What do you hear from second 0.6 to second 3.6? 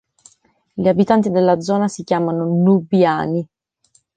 Gli abitanti della zona si chiamano nubiani.